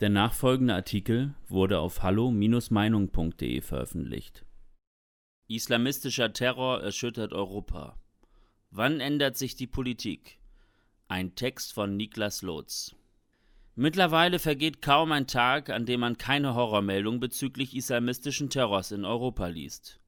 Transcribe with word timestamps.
Der 0.00 0.10
nachfolgende 0.10 0.74
Artikel 0.74 1.34
wurde 1.48 1.78
auf 1.78 2.02
hallo-meinung.de 2.02 3.60
veröffentlicht. 3.60 4.44
Islamistischer 5.46 6.32
Terror 6.32 6.82
erschüttert 6.82 7.32
Europa. 7.32 7.96
Wann 8.72 8.98
ändert 8.98 9.36
sich 9.36 9.54
die 9.54 9.68
Politik? 9.68 10.40
Ein 11.06 11.36
Text 11.36 11.72
von 11.72 11.96
Niklas 11.96 12.42
Lotz. 12.42 12.96
Mittlerweile 13.76 14.40
vergeht 14.40 14.82
kaum 14.82 15.12
ein 15.12 15.28
Tag, 15.28 15.70
an 15.70 15.86
dem 15.86 16.00
man 16.00 16.18
keine 16.18 16.56
Horrormeldung 16.56 17.20
bezüglich 17.20 17.76
islamistischen 17.76 18.50
Terrors 18.50 18.90
in 18.90 19.04
Europa 19.04 19.46
liest. 19.46 20.00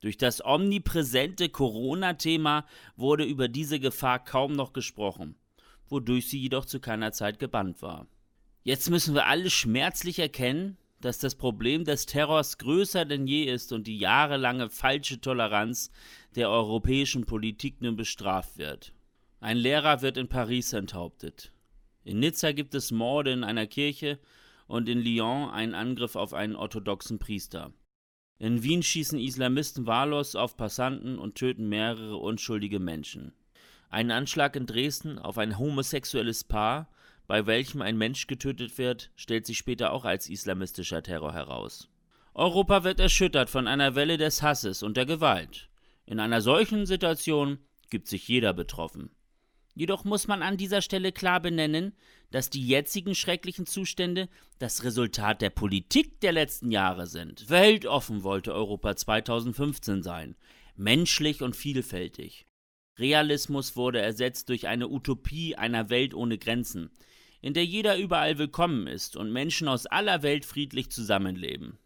Durch 0.00 0.16
das 0.16 0.42
omnipräsente 0.42 1.50
Corona-Thema 1.50 2.64
wurde 2.96 3.24
über 3.24 3.48
diese 3.48 3.78
Gefahr 3.78 4.24
kaum 4.24 4.52
noch 4.52 4.72
gesprochen, 4.72 5.36
wodurch 5.86 6.30
sie 6.30 6.40
jedoch 6.40 6.64
zu 6.64 6.80
keiner 6.80 7.12
Zeit 7.12 7.38
gebannt 7.38 7.82
war. 7.82 8.06
Jetzt 8.64 8.90
müssen 8.90 9.14
wir 9.14 9.26
alle 9.26 9.50
schmerzlich 9.50 10.20
erkennen, 10.20 10.76
dass 11.00 11.18
das 11.18 11.34
Problem 11.34 11.84
des 11.84 12.06
Terrors 12.06 12.58
größer 12.58 13.04
denn 13.04 13.26
je 13.26 13.42
ist 13.42 13.72
und 13.72 13.88
die 13.88 13.98
jahrelange 13.98 14.70
falsche 14.70 15.20
Toleranz 15.20 15.90
der 16.36 16.48
europäischen 16.48 17.26
Politik 17.26 17.80
nun 17.82 17.96
bestraft 17.96 18.58
wird. 18.58 18.92
Ein 19.40 19.56
Lehrer 19.56 20.00
wird 20.00 20.16
in 20.16 20.28
Paris 20.28 20.72
enthauptet. 20.72 21.50
In 22.04 22.20
Nizza 22.20 22.52
gibt 22.52 22.76
es 22.76 22.92
Morde 22.92 23.32
in 23.32 23.42
einer 23.42 23.66
Kirche 23.66 24.20
und 24.68 24.88
in 24.88 25.00
Lyon 25.00 25.50
einen 25.50 25.74
Angriff 25.74 26.14
auf 26.14 26.32
einen 26.32 26.54
orthodoxen 26.54 27.18
Priester. 27.18 27.72
In 28.38 28.62
Wien 28.62 28.84
schießen 28.84 29.18
Islamisten 29.18 29.86
wahllos 29.86 30.36
auf 30.36 30.56
Passanten 30.56 31.18
und 31.18 31.34
töten 31.34 31.68
mehrere 31.68 32.16
unschuldige 32.16 32.78
Menschen. 32.78 33.32
Ein 33.90 34.12
Anschlag 34.12 34.54
in 34.54 34.66
Dresden 34.66 35.18
auf 35.18 35.36
ein 35.38 35.58
homosexuelles 35.58 36.44
Paar 36.44 36.88
bei 37.32 37.46
welchem 37.46 37.80
ein 37.80 37.96
Mensch 37.96 38.26
getötet 38.26 38.76
wird, 38.76 39.10
stellt 39.16 39.46
sich 39.46 39.56
später 39.56 39.94
auch 39.94 40.04
als 40.04 40.28
islamistischer 40.28 41.02
Terror 41.02 41.32
heraus. 41.32 41.88
Europa 42.34 42.84
wird 42.84 43.00
erschüttert 43.00 43.48
von 43.48 43.66
einer 43.66 43.94
Welle 43.94 44.18
des 44.18 44.42
Hasses 44.42 44.82
und 44.82 44.98
der 44.98 45.06
Gewalt. 45.06 45.70
In 46.04 46.20
einer 46.20 46.42
solchen 46.42 46.84
Situation 46.84 47.56
gibt 47.88 48.06
sich 48.06 48.28
jeder 48.28 48.52
betroffen. 48.52 49.08
Jedoch 49.74 50.04
muss 50.04 50.28
man 50.28 50.42
an 50.42 50.58
dieser 50.58 50.82
Stelle 50.82 51.10
klar 51.10 51.40
benennen, 51.40 51.96
dass 52.30 52.50
die 52.50 52.68
jetzigen 52.68 53.14
schrecklichen 53.14 53.64
Zustände 53.64 54.28
das 54.58 54.84
Resultat 54.84 55.40
der 55.40 55.48
Politik 55.48 56.20
der 56.20 56.32
letzten 56.32 56.70
Jahre 56.70 57.06
sind. 57.06 57.48
Weltoffen 57.48 58.24
wollte 58.24 58.52
Europa 58.52 58.94
2015 58.94 60.02
sein, 60.02 60.36
menschlich 60.76 61.40
und 61.42 61.56
vielfältig. 61.56 62.44
Realismus 62.98 63.74
wurde 63.74 64.02
ersetzt 64.02 64.50
durch 64.50 64.68
eine 64.68 64.90
Utopie 64.90 65.56
einer 65.56 65.88
Welt 65.88 66.12
ohne 66.12 66.36
Grenzen, 66.36 66.90
in 67.42 67.54
der 67.54 67.66
jeder 67.66 67.98
überall 67.98 68.38
willkommen 68.38 68.86
ist 68.86 69.16
und 69.16 69.32
Menschen 69.32 69.68
aus 69.68 69.86
aller 69.86 70.22
Welt 70.22 70.46
friedlich 70.46 70.90
zusammenleben. 70.90 71.76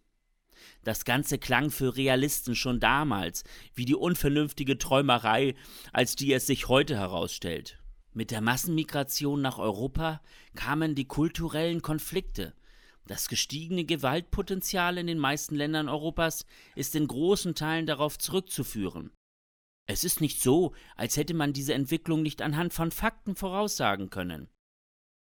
Das 0.84 1.04
Ganze 1.04 1.38
klang 1.38 1.70
für 1.70 1.96
Realisten 1.96 2.54
schon 2.54 2.78
damals 2.78 3.42
wie 3.74 3.86
die 3.86 3.94
unvernünftige 3.94 4.78
Träumerei, 4.78 5.56
als 5.92 6.14
die 6.14 6.32
es 6.32 6.46
sich 6.46 6.68
heute 6.68 6.96
herausstellt. 6.96 7.78
Mit 8.12 8.30
der 8.30 8.40
Massenmigration 8.40 9.42
nach 9.42 9.58
Europa 9.58 10.20
kamen 10.54 10.94
die 10.94 11.06
kulturellen 11.06 11.82
Konflikte. 11.82 12.54
Das 13.06 13.28
gestiegene 13.28 13.84
Gewaltpotenzial 13.84 14.98
in 14.98 15.06
den 15.06 15.18
meisten 15.18 15.54
Ländern 15.54 15.88
Europas 15.88 16.44
ist 16.74 16.94
in 16.94 17.06
großen 17.06 17.54
Teilen 17.54 17.86
darauf 17.86 18.18
zurückzuführen. 18.18 19.10
Es 19.86 20.04
ist 20.04 20.20
nicht 20.20 20.42
so, 20.42 20.74
als 20.96 21.16
hätte 21.16 21.34
man 21.34 21.52
diese 21.52 21.72
Entwicklung 21.72 22.22
nicht 22.22 22.42
anhand 22.42 22.74
von 22.74 22.90
Fakten 22.90 23.36
voraussagen 23.36 24.10
können. 24.10 24.48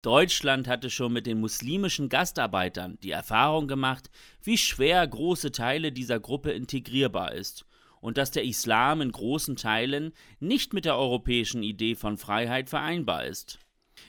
Deutschland 0.05 0.69
hatte 0.69 0.91
schon 0.91 1.15
mit 1.15 1.25
den 1.25 1.41
muslimischen 1.41 2.11
Gastarbeitern 2.11 2.99
die 3.03 3.11
Erfahrung 3.11 3.67
gemacht, 3.67 4.11
wie 4.43 4.59
schwer 4.59 5.07
große 5.07 5.51
Teile 5.51 5.93
dieser 5.93 6.21
Gruppe 6.21 6.51
integrierbar 6.51 7.33
ist 7.33 7.65
und 8.03 8.19
dass 8.19 8.31
der 8.31 8.45
Islam 8.45 9.01
in 9.01 9.13
großen 9.13 9.57
Teilen 9.57 10.13
nicht 10.41 10.75
mit 10.75 10.85
der 10.85 10.99
europäischen 10.99 11.63
Idee 11.63 11.95
von 11.95 12.19
Freiheit 12.19 12.69
vereinbar 12.69 13.25
ist. 13.25 13.59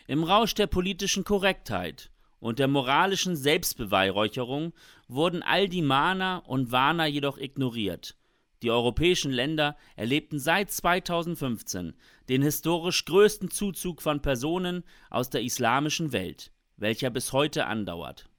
Im 0.06 0.26
Rausch 0.26 0.54
der 0.54 0.68
politischen 0.68 1.24
Korrektheit 1.24 2.12
und 2.42 2.60
der 2.60 2.68
moralischen 2.68 3.38
Selbstbeweihräucherung 3.38 4.74
wurden 5.08 5.44
all 5.44 5.70
die 5.70 5.82
Mahner 5.82 6.44
und 6.46 6.74
Warner 6.74 7.06
jedoch 7.06 7.38
ignoriert 7.38 8.18
die 8.62 8.72
europäischen 8.72 9.32
Länder 9.32 9.78
erlebten 9.96 10.40
seit 10.40 10.72
2015 10.72 11.94
den 12.30 12.42
historisch 12.42 13.06
größten 13.06 13.52
Zuzug 13.52 14.02
von 14.02 14.22
Personen 14.22 14.84
aus 15.10 15.30
der 15.30 15.44
islamischen 15.44 16.12
Welt, 16.12 16.52
welcher 16.78 17.10
bis 17.10 17.34
heute 17.34 17.66
andauert. 17.66 18.30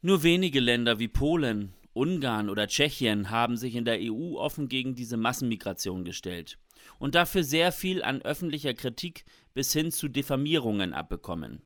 Nur 0.00 0.22
wenige 0.22 0.60
Länder 0.60 0.98
wie 0.98 1.08
Polen, 1.08 1.74
Ungarn 1.92 2.50
oder 2.50 2.68
Tschechien 2.68 3.30
haben 3.30 3.56
sich 3.56 3.74
in 3.74 3.86
der 3.86 3.98
EU 4.00 4.36
offen 4.36 4.68
gegen 4.68 4.94
diese 4.94 5.16
Massenmigration 5.16 6.04
gestellt 6.04 6.58
und 6.98 7.14
dafür 7.14 7.42
sehr 7.42 7.72
viel 7.72 8.02
an 8.02 8.22
öffentlicher 8.22 8.74
Kritik 8.74 9.24
bis 9.54 9.72
hin 9.72 9.90
zu 9.90 10.08
Diffamierungen 10.08 10.92
abbekommen. 10.92 11.62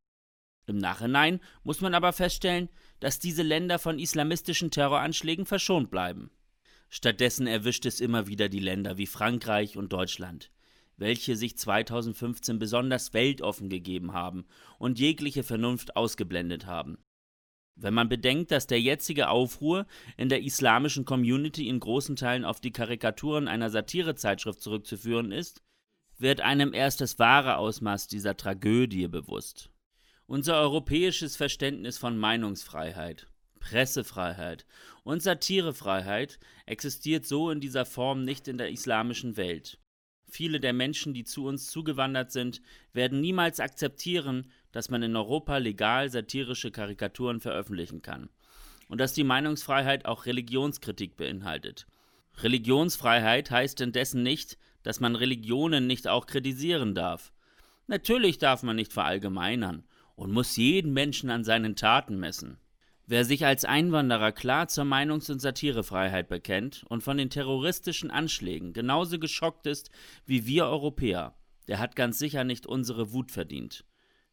Im 0.66 0.78
Nachhinein 0.78 1.40
muss 1.64 1.80
man 1.80 1.94
aber 1.94 2.12
feststellen, 2.12 2.68
dass 3.00 3.18
diese 3.18 3.42
Länder 3.42 3.80
von 3.80 3.98
islamistischen 3.98 4.70
Terroranschlägen 4.70 5.46
verschont 5.46 5.90
bleiben. 5.90 6.30
Stattdessen 6.92 7.46
erwischt 7.46 7.86
es 7.86 8.00
immer 8.00 8.26
wieder 8.26 8.48
die 8.48 8.58
Länder 8.58 8.98
wie 8.98 9.06
Frankreich 9.06 9.76
und 9.76 9.92
Deutschland, 9.92 10.50
welche 10.96 11.36
sich 11.36 11.56
2015 11.56 12.58
besonders 12.58 13.14
weltoffen 13.14 13.68
gegeben 13.68 14.12
haben 14.12 14.44
und 14.80 14.98
jegliche 14.98 15.44
Vernunft 15.44 15.94
ausgeblendet 15.94 16.66
haben. 16.66 16.98
Wenn 17.76 17.94
man 17.94 18.08
bedenkt, 18.08 18.50
dass 18.50 18.66
der 18.66 18.80
jetzige 18.80 19.28
Aufruhr 19.28 19.86
in 20.16 20.28
der 20.28 20.42
islamischen 20.42 21.04
Community 21.04 21.68
in 21.68 21.78
großen 21.78 22.16
Teilen 22.16 22.44
auf 22.44 22.60
die 22.60 22.72
Karikaturen 22.72 23.46
einer 23.46 23.70
Satirezeitschrift 23.70 24.60
zurückzuführen 24.60 25.30
ist, 25.30 25.62
wird 26.18 26.40
einem 26.40 26.74
erst 26.74 27.00
das 27.00 27.20
wahre 27.20 27.56
Ausmaß 27.56 28.08
dieser 28.08 28.36
Tragödie 28.36 29.06
bewusst. 29.06 29.70
Unser 30.26 30.60
europäisches 30.60 31.36
Verständnis 31.36 31.98
von 31.98 32.18
Meinungsfreiheit, 32.18 33.29
Pressefreiheit 33.60 34.66
und 35.04 35.22
Satirefreiheit 35.22 36.40
existiert 36.66 37.26
so 37.26 37.50
in 37.50 37.60
dieser 37.60 37.86
Form 37.86 38.24
nicht 38.24 38.48
in 38.48 38.58
der 38.58 38.70
islamischen 38.70 39.36
Welt. 39.36 39.78
Viele 40.28 40.60
der 40.60 40.72
Menschen, 40.72 41.14
die 41.14 41.24
zu 41.24 41.46
uns 41.46 41.70
zugewandert 41.70 42.32
sind, 42.32 42.60
werden 42.92 43.20
niemals 43.20 43.60
akzeptieren, 43.60 44.50
dass 44.72 44.88
man 44.88 45.02
in 45.02 45.16
Europa 45.16 45.58
legal 45.58 46.10
satirische 46.10 46.70
Karikaturen 46.70 47.40
veröffentlichen 47.40 48.02
kann 48.02 48.28
und 48.88 48.98
dass 48.98 49.12
die 49.12 49.24
Meinungsfreiheit 49.24 50.04
auch 50.04 50.26
Religionskritik 50.26 51.16
beinhaltet. 51.16 51.86
Religionsfreiheit 52.42 53.50
heißt 53.50 53.80
indessen 53.80 54.22
nicht, 54.22 54.58
dass 54.82 55.00
man 55.00 55.16
Religionen 55.16 55.86
nicht 55.86 56.08
auch 56.08 56.26
kritisieren 56.26 56.94
darf. 56.94 57.32
Natürlich 57.86 58.38
darf 58.38 58.62
man 58.62 58.76
nicht 58.76 58.92
verallgemeinern 58.92 59.84
und 60.14 60.32
muss 60.32 60.56
jeden 60.56 60.92
Menschen 60.92 61.30
an 61.30 61.44
seinen 61.44 61.76
Taten 61.76 62.18
messen. 62.18 62.58
Wer 63.10 63.24
sich 63.24 63.44
als 63.44 63.64
Einwanderer 63.64 64.30
klar 64.30 64.68
zur 64.68 64.84
Meinungs- 64.84 65.32
und 65.32 65.40
Satirefreiheit 65.40 66.28
bekennt 66.28 66.84
und 66.88 67.02
von 67.02 67.16
den 67.16 67.28
terroristischen 67.28 68.08
Anschlägen 68.08 68.72
genauso 68.72 69.18
geschockt 69.18 69.66
ist 69.66 69.90
wie 70.26 70.46
wir 70.46 70.66
Europäer, 70.66 71.34
der 71.66 71.80
hat 71.80 71.96
ganz 71.96 72.20
sicher 72.20 72.44
nicht 72.44 72.68
unsere 72.68 73.12
Wut 73.12 73.32
verdient. 73.32 73.84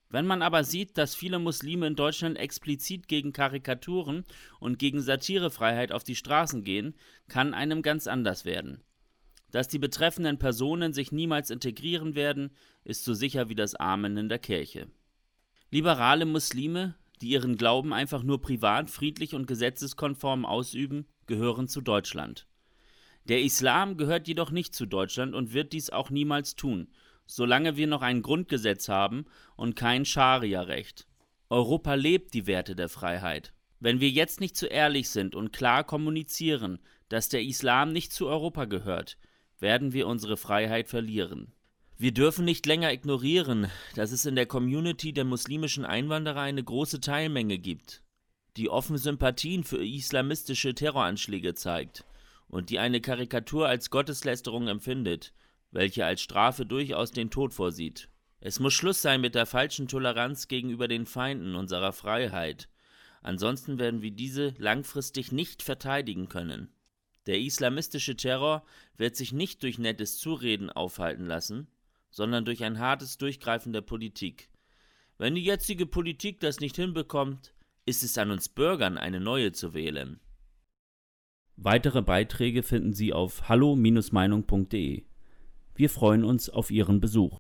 Wenn 0.10 0.28
man 0.28 0.44
aber 0.44 0.64
sieht, 0.64 0.96
dass 1.00 1.16
viele 1.16 1.40
Muslime 1.40 1.88
in 1.88 1.96
Deutschland 1.96 2.38
explizit 2.38 3.08
gegen 3.08 3.34
Karikaturen 3.34 4.26
und 4.60 4.78
gegen 4.78 5.02
Satirefreiheit 5.02 5.92
auf 5.92 6.04
die 6.04 6.16
Straßen 6.16 6.64
gehen, 6.64 6.94
kann 7.30 7.56
einem 7.56 7.82
ganz 7.82 8.06
anders 8.06 8.46
werden. 8.46 8.84
Dass 9.50 9.68
die 9.70 9.80
betreffenden 9.80 10.38
Personen 10.38 10.94
sich 10.94 11.12
niemals 11.12 11.50
integrieren 11.50 12.14
werden, 12.14 12.52
ist 12.84 13.06
so 13.06 13.16
sicher 13.16 13.50
wie 13.50 13.56
das 13.56 13.74
Amen 13.74 14.18
in 14.18 14.30
der 14.30 14.38
Kirche. 14.38 14.88
Liberale 15.72 16.28
Muslime, 16.28 16.94
die 17.22 17.30
ihren 17.30 17.58
Glauben 17.58 17.94
einfach 17.94 18.24
nur 18.24 18.42
privat, 18.42 18.90
friedlich 18.90 19.34
und 19.34 19.48
gesetzeskonform 19.48 20.46
ausüben, 20.46 21.08
gehören 21.26 21.68
zu 21.68 21.82
Deutschland. 21.82 22.48
Der 23.26 23.42
Islam 23.42 23.98
gehört 23.98 24.28
jedoch 24.28 24.52
nicht 24.52 24.74
zu 24.74 24.86
Deutschland 24.86 25.36
und 25.36 25.54
wird 25.54 25.74
dies 25.74 25.90
auch 25.90 26.10
niemals 26.10 26.56
tun, 26.56 26.88
solange 27.26 27.76
wir 27.76 27.88
noch 27.88 28.02
ein 28.02 28.22
Grundgesetz 28.22 28.88
haben 28.88 29.26
und 29.56 29.76
kein 29.76 30.06
Scharia-Recht. 30.06 31.08
Europa 31.50 31.94
lebt 31.96 32.34
die 32.34 32.48
Werte 32.48 32.76
der 32.76 32.90
Freiheit. 32.90 33.54
Wenn 33.80 34.00
wir 34.00 34.10
jetzt 34.10 34.40
nicht 34.40 34.56
zu 34.56 34.68
ehrlich 34.68 35.10
sind 35.10 35.36
und 35.36 35.54
klar 35.54 35.84
kommunizieren, 35.84 36.80
dass 37.10 37.30
der 37.30 37.44
Islam 37.44 37.92
nicht 37.92 38.12
zu 38.12 38.28
Europa 38.28 38.66
gehört, 38.66 39.18
werden 39.60 39.94
wir 39.94 40.08
unsere 40.08 40.38
Freiheit 40.38 40.88
verlieren. 40.88 41.54
Wir 41.98 42.14
dürfen 42.14 42.46
nicht 42.46 42.66
länger 42.66 42.94
ignorieren, 42.94 43.72
dass 43.96 44.12
es 44.12 44.26
in 44.26 44.36
der 44.36 44.46
Community 44.46 45.14
der 45.14 45.26
muslimischen 45.26 45.84
Einwanderer 45.84 46.42
eine 46.42 46.64
große 46.64 47.02
Teilmenge 47.02 47.58
gibt, 47.58 48.04
die 48.56 48.70
offen 48.70 48.98
Sympathien 48.98 49.64
für 49.64 49.84
islamistische 49.84 50.76
Terroranschläge 50.76 51.56
zeigt 51.56 52.06
und 52.48 52.70
die 52.70 52.80
eine 52.80 53.02
Karikatur 53.02 53.68
als 53.68 53.90
Gotteslästerung 53.90 54.68
empfindet, 54.68 55.34
welche 55.72 56.06
als 56.06 56.22
Strafe 56.22 56.66
durchaus 56.66 57.12
den 57.12 57.32
Tod 57.32 57.54
vorsieht. 57.54 58.10
Es 58.40 58.60
muss 58.60 58.74
Schluss 58.74 59.02
sein 59.02 59.22
mit 59.22 59.34
der 59.34 59.48
falschen 59.48 59.88
Toleranz 59.88 60.48
gegenüber 60.48 60.88
den 60.88 61.08
Feinden 61.08 61.56
unserer 61.56 61.94
Freiheit, 61.94 62.70
Ansonsten 63.22 63.78
werden 63.78 64.02
wir 64.02 64.12
diese 64.12 64.54
langfristig 64.58 65.32
nicht 65.34 65.64
verteidigen 65.64 66.30
können. 66.30 66.70
Der 67.26 67.40
islamistische 67.40 68.16
Terror 68.16 68.66
wird 68.96 69.18
sich 69.18 69.34
nicht 69.34 69.64
durch 69.64 69.80
nettes 69.80 70.18
Zureden 70.18 70.70
aufhalten 70.70 71.26
lassen, 71.26 71.68
sondern 72.18 72.46
durch 72.46 72.64
ein 72.64 72.80
hartes 72.80 73.20
Durchgreifen 73.20 73.74
der 73.74 73.82
Politik. 73.82 74.50
Wenn 75.20 75.36
die 75.36 75.44
jetzige 75.44 75.86
Politik 75.86 76.40
das 76.40 76.60
nicht 76.60 76.76
hinbekommt, 76.76 77.54
ist 77.86 78.02
es 78.02 78.18
an 78.18 78.32
uns 78.32 78.50
Bürgern, 78.50 78.98
eine 78.98 79.20
neue 79.20 79.52
zu 79.52 79.76
wählen. 79.76 80.20
Weitere 81.58 82.02
Beiträge 82.02 82.64
finden 82.64 82.94
Sie 82.94 83.14
auf 83.14 83.50
hallo-meinung.de. 83.50 85.04
Wir 85.76 85.90
freuen 85.92 86.24
uns 86.24 86.50
auf 86.50 86.72
Ihren 86.72 87.00
Besuch. 87.02 87.38